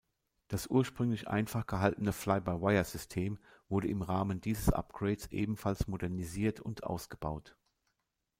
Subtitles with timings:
[0.47, 3.37] Das ursprünglich einfach gehaltene Fly-by-wire-System
[3.69, 7.55] wurde im Rahmen dieses Upgrades ebenfalls modernisiert und ausgebaut.